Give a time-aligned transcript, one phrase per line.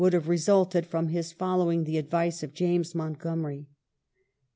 [0.01, 3.67] 131 have resulted from his following the advice of James Montgomery.